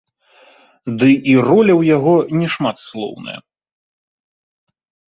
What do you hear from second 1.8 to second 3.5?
ў яго не шматслоўная.